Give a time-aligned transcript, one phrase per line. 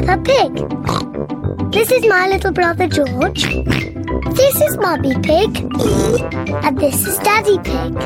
[0.00, 0.52] Peppa Pig.
[1.72, 3.44] This is my little brother George.
[4.34, 5.58] This is Mummy Pig.
[6.64, 7.94] And this is Daddy Pig.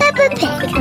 [0.00, 0.74] Peppa Pig.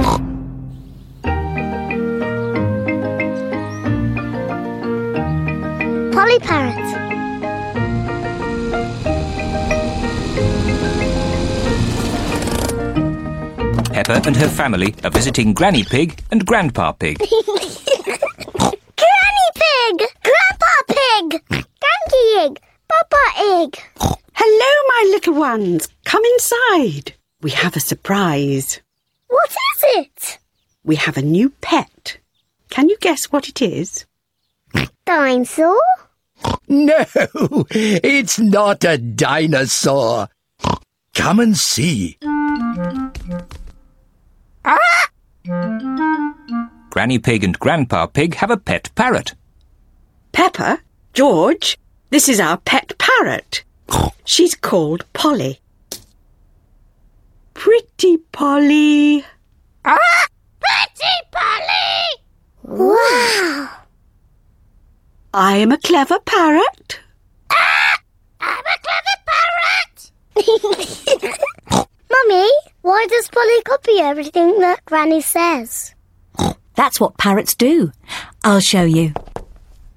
[6.14, 6.90] Polly Parrot.
[13.94, 17.22] Peppa and her family are visiting Granny Pig and Grandpa Pig.
[19.64, 20.08] Granny Pig!
[20.24, 21.44] Grandpa Pig!
[21.50, 22.62] Granky Egg!
[22.88, 23.78] Papa Egg!
[24.34, 25.88] Hello, my little ones.
[26.06, 27.14] Come inside.
[27.42, 28.82] We have a surprise.
[29.28, 30.40] What is it?
[30.84, 32.18] We have a new pet.
[32.70, 34.06] Can you guess what it is?
[35.06, 35.80] Dinosaur?
[36.68, 37.06] No,
[37.72, 40.30] it's not a dinosaur.
[41.14, 42.18] Come and see.
[44.66, 45.10] Ah!
[46.90, 49.36] Granny Pig and Grandpa Pig have a pet parrot.
[50.44, 50.82] Peppa,
[51.14, 51.78] George,
[52.10, 53.64] this is our pet parrot.
[54.26, 55.62] She's called Polly.
[57.54, 59.24] Pretty Polly.
[59.86, 62.04] Petty Polly
[62.62, 63.70] Wow!
[65.34, 67.00] I am a clever parrot.
[67.50, 68.00] Ah!
[68.42, 70.12] I'm a clever parrot.
[72.12, 75.96] Mummy, why does Polly copy everything that Granny says?
[76.76, 77.94] That's what parrots do.
[78.44, 79.14] I'll show you.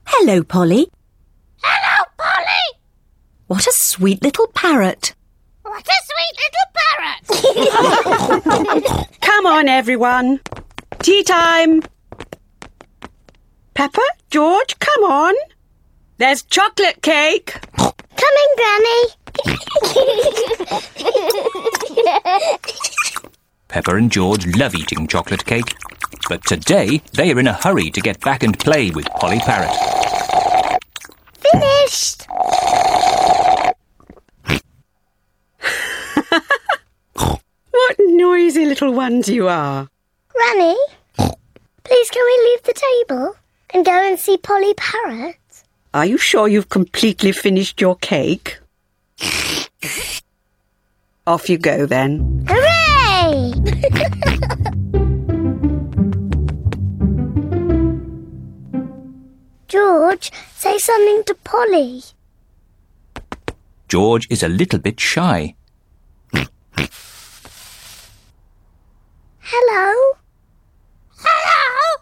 [0.07, 0.89] Hello, Polly.
[1.63, 2.79] Hello, Polly!
[3.49, 5.15] What a sweet little parrot.
[5.63, 7.23] What a sweet little parrot!
[9.21, 10.41] Come on, everyone.
[11.01, 11.83] Tea time.
[13.75, 15.35] Peppa, George, come on.
[16.17, 17.55] There's chocolate cake.
[17.77, 19.03] Coming, Granny!
[23.69, 25.75] Peppa and George love eating chocolate cake.
[26.29, 29.71] But today they are in a hurry to get back and play with Polly Parrot.
[31.61, 32.27] Finished!
[37.71, 39.89] What noisy little ones you are.
[40.29, 40.77] Granny,
[41.85, 43.37] please can we leave the table
[43.71, 45.37] and go and see Polly Parrot?
[45.95, 48.59] Are you sure you've completely finished your cake?
[51.27, 52.47] Off you go then.
[52.49, 53.53] Hooray!
[59.77, 62.01] George, say something to Polly.
[63.89, 65.55] George is a little bit shy.
[69.41, 70.17] Hello?
[71.19, 71.97] Hello?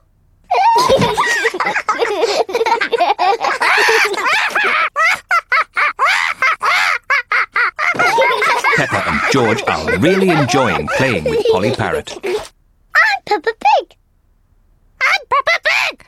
[8.77, 12.13] Peppa and George are really enjoying playing with Polly Parrot.
[12.25, 13.97] I'm Peppa Pig.
[15.03, 16.07] I'm Peppa Pig.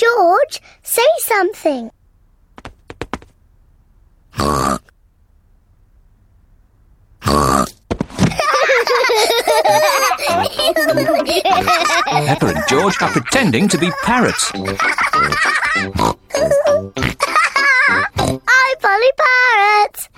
[0.00, 1.06] George, say
[12.26, 14.50] Peppa and George are pretending to be parrots.
[14.54, 14.64] I'm
[18.80, 20.08] Polly Parrot.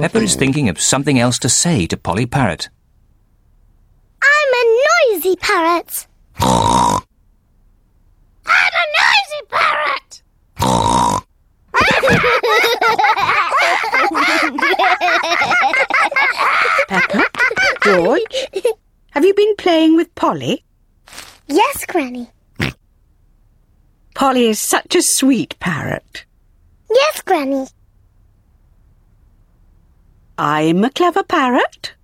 [0.00, 2.68] Peppa is thinking of something else to say to Polly Parrot.
[5.42, 7.02] I'm
[8.46, 10.22] a noisy parrot.
[10.60, 11.22] I'm
[11.74, 12.68] a noisy
[14.68, 15.00] parrot.
[16.88, 17.24] Peppa,
[17.82, 18.36] George,
[19.10, 20.64] have you been playing with Polly?
[21.46, 22.30] Yes, Granny.
[24.14, 26.24] Polly is such a sweet parrot.
[26.90, 27.66] Yes, Granny.
[30.36, 31.94] I'm a clever parrot.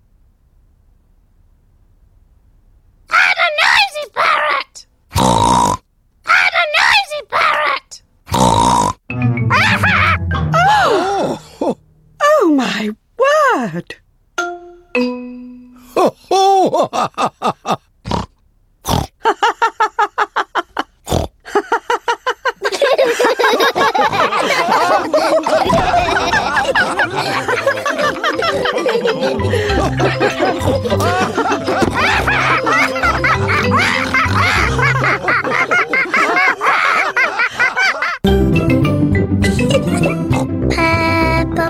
[13.77, 13.97] Word!